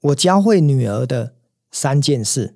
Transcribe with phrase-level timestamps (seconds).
[0.00, 1.32] 我教会女儿的
[1.72, 2.54] 三件事。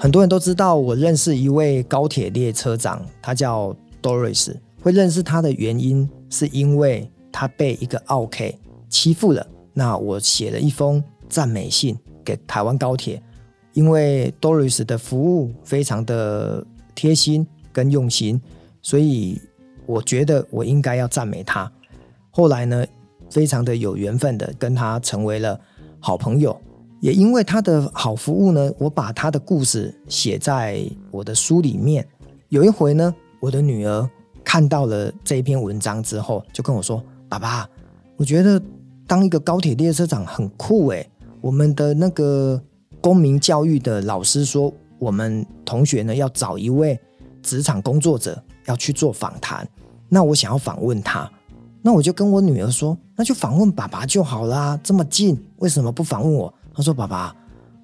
[0.00, 4.56] 很多人都知道，我认识一位高铁列车长，他叫 Doris。
[4.80, 8.58] 会认识他的原因，是因为他被一个奥 K
[8.88, 9.46] 欺负了。
[9.74, 13.22] 那我写了一封赞美信给台湾高铁，
[13.74, 18.40] 因为 Doris 的服务非常的贴心跟用心，
[18.80, 19.38] 所以
[19.88, 21.70] 我觉得我应该要赞美他。
[22.30, 22.86] 后来呢，
[23.30, 25.58] 非常的有缘分的跟他成为了
[25.98, 26.54] 好朋友。
[27.00, 32.06] 也因为他的好服务呢，我把他的故事写在我的书里面。
[32.50, 34.08] 有一回呢，我的女儿
[34.44, 37.66] 看到了这一篇文章之后，就跟我说：“爸爸，
[38.16, 38.60] 我觉得
[39.06, 41.08] 当一个高铁列车长很酷诶。
[41.40, 42.60] 我们的那个
[43.00, 46.98] 公民教育的老师说，我们同学呢要找一位
[47.42, 49.68] 职场工作者要去做访谈。
[50.08, 51.30] 那我想要访问他，
[51.82, 57.34] 那我就跟我女儿说，那就访问爸爸就好啦，这么近，为什么不访问我？”他说：“爸爸，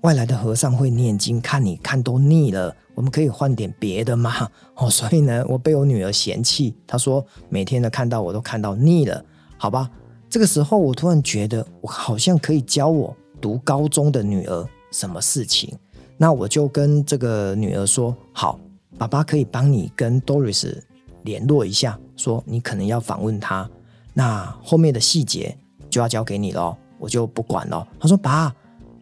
[0.03, 6.75] 外来的和尚会念经，看你看都腻了，我们可以换点别的吗？” 哦，所以呢，我被我女儿嫌弃。
[6.87, 9.25] 她说：“每天的看到我都看到腻了，
[9.57, 9.91] 好吧？”
[10.31, 15.73] 这个时候，我突然觉得我好像可以教我读高中的女儿什么事情。
[16.17, 18.59] 那我就跟这个女儿说：“好，
[18.99, 20.79] 爸爸可以帮你跟 Doris
[21.23, 23.69] 联络一下，说你可能要访问他。
[24.13, 25.57] 那后面的细节
[25.91, 28.55] 就要交给你了，我就不管了。”他说：“爸。”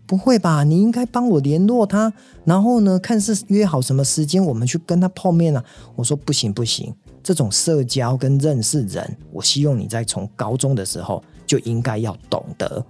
[0.04, 0.62] 不会吧？
[0.62, 2.12] 你应该帮我联络他，
[2.44, 5.64] 然后呢，看是约好什么时间，我们去跟他碰面啊。
[5.96, 12.84] 我说不行不行，这种社交跟认识人，我希望你在从高中的时候就应该要懂得。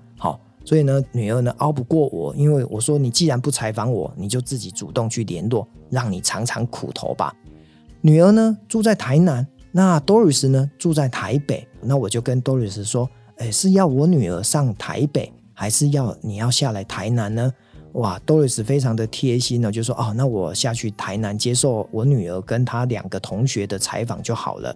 [0.65, 7.35] 所以呢，女儿呢拗不过我，因为我说你既然不采访我，你就自己主动去联络，让你尝尝苦头吧。
[8.01, 15.33] 女儿呢住在台南，那 Doris 呢住在台北，那我就跟 Doris 说，诶，是要我女儿上台北。
[15.55, 17.53] 还是要你要下来台南呢？
[17.93, 24.75] 哇，Doris 非常的贴心呢，就说哦，那我下去台南接受我女儿跟她两个同学的采访就好了。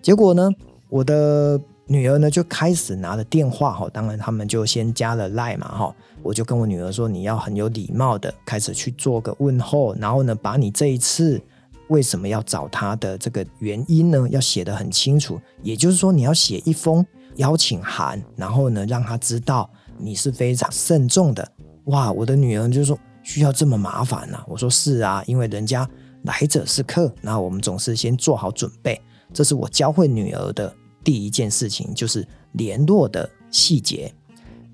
[0.00, 0.48] 结果呢，
[0.88, 1.60] 我的
[1.92, 11.40] 女儿呢就开始拿了电话哈，当然他们就先加了 Line 嘛哈，我就跟我女儿说，你要很有礼貌的开始去做个问候，然后呢，把你这一次
[11.88, 19.68] 为什么要找她的这个原因呢，要写得很清楚，也就是说你要写一封邀请函，然后呢，让她知道。
[19.98, 21.46] 你是非常慎重的
[21.84, 22.10] 哇！
[22.10, 24.44] 我的女儿就说需要这么麻烦呢、啊？
[24.48, 25.88] 我说是啊，因为人家
[26.24, 29.00] 来者是客，那我们总是先做好准备。
[29.32, 30.74] 这是我教会女儿的
[31.04, 34.12] 第一件事情，就是联络的细节。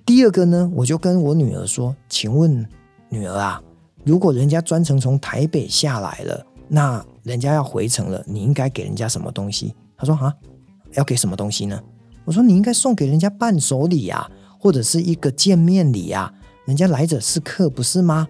[0.04, 2.66] 第二个呢，我就跟我女儿说：“请问
[3.08, 3.62] 女儿啊，
[4.04, 10.34] 如果人家专程从台北下来了，那人家要回程了，你应该给人家什么东西？”她说：“啊，
[10.94, 11.80] 要给什么东西呢？”
[12.24, 14.30] 我说：“你应该送给人家伴手礼呀。”
[14.60, 16.34] 或者是一个见面礼啊，
[16.66, 18.26] 人家来者是客，不是吗？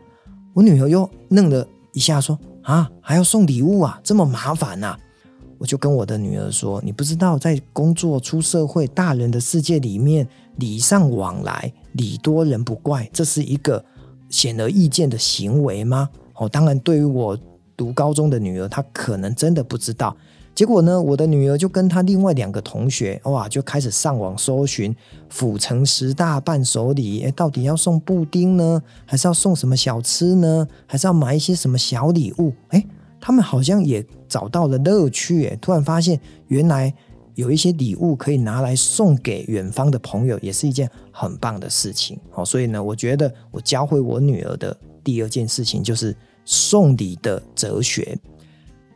[0.52, 4.94] 我女儿又愣了一下，说：“啊，还要送礼物啊，这么麻烦呐！”
[5.58, 10.26] 我就跟我的女儿说：“你不知道，在工作出社会大人的世界里面，
[10.56, 13.84] 礼尚往来，礼多人不怪，这是一个
[14.30, 17.36] 显而易见的行为吗？”哦，当然，对于我
[17.76, 20.16] 读高中的女儿，她可能真的不知道。
[20.54, 24.94] 结果呢，我的女儿就跟她另外两个同学，哇，就开始上网搜寻
[25.28, 32.52] 府城十大伴手礼，诶，到底要送布丁呢，还是要送什么小吃呢，还是要买一些什么小礼物？
[32.70, 32.84] 诶，
[33.20, 36.18] 他们好像也找到了乐趣，哎，突然发现
[36.48, 36.92] 原来
[37.34, 42.18] 有一些礼物可以拿来送给远方的朋友，也是一件很棒的事情。
[42.30, 48.18] 好，所以呢，我觉得我教会我女儿的第二件事情就是送礼的哲学。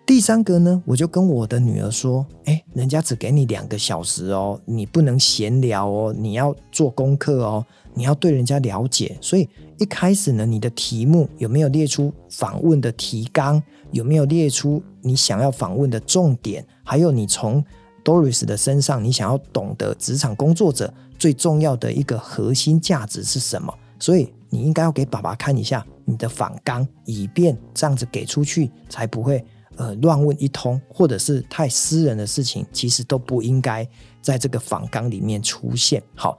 [0.04, 7.64] 第三个呢，我就跟我的女儿说：“哎，人家只给你两个小时哦，你不能闲聊哦，你要做功课哦，
[7.94, 9.16] 你要对人家了解。
[9.20, 9.48] 所以
[9.78, 13.62] 一开始呢，你的题目有没有列出访问的提纲？
[13.92, 16.66] 有没有列出你想要访问的重点？
[16.82, 17.64] 还有你从
[18.04, 23.72] Doris 的身上，你想要懂得职场工作者最重要的一个核心价值是什么？
[24.00, 29.42] 所以你应该要给爸爸看一下你的访纲，以便这样子给出去才不会。”
[29.76, 33.88] 呃，乱问一通，或者是太私人的事情，其实都不应该
[34.20, 36.02] 在这个访纲里面出现。
[36.14, 36.38] 好，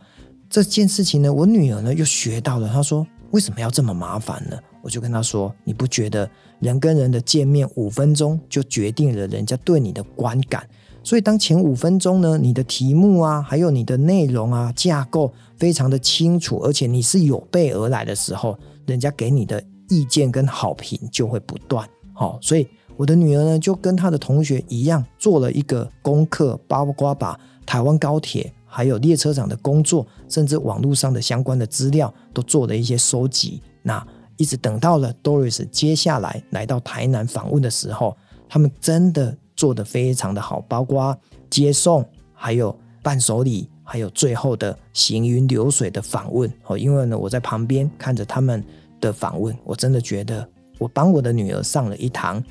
[0.50, 2.70] 这件事情呢，我女儿呢又学到了。
[2.72, 10.70] 她说：“为什么要这么麻烦呢？”我就跟她说：“你不觉得人跟人的见面五分钟就决定了人家对你的观感？
[11.04, 21.90] 所以当前五分钟呢，你的题目啊，还有你的内容啊，架构非常的清楚，而且你是有备而来的时候，人家给你的意见跟好评就会不断。
[22.14, 22.68] 好，所以。
[22.96, 33.62] 我的女儿呢，就跟她的同学一样，做了一个功课，包括把台湾高铁还有列车长的工作，甚至网络上的相关的资料，都做了一些收集。
[33.82, 34.06] 那
[34.38, 38.16] 一直等到了 Doris 接下来来到台南访问的时候，
[38.48, 41.18] 他们真的做得非常的好，包括
[41.50, 42.04] 接送，
[42.34, 46.52] 还有伴手礼，还有最后的行云流水的访问。
[46.66, 48.64] 哦，因为呢，我在旁边看着他们
[49.00, 50.48] 的访问，我真的觉得
[50.80, 52.44] 我帮我的女儿上了一堂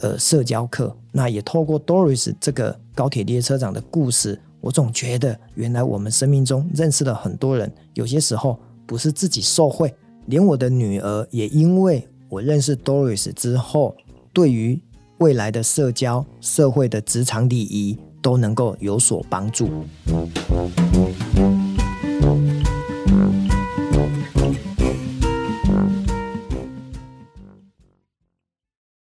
[0.00, 0.96] 呃社交课。
[1.12, 9.94] 那也透过 Doris 这个高铁列车长的故事，我总觉得原来我们生命中认识了很多人，有些时候不是自己受贿。
[10.26, 13.96] 连我的女儿也因为我认识 Doris 之后，
[14.32, 14.80] 对于
[15.18, 19.70] 未来的社交、社会的职场礼仪都能够有所帮助。